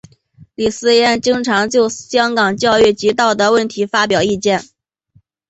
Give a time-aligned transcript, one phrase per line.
[0.55, 4.63] 李偲嫣经常就香港教育及道德问题发表意见。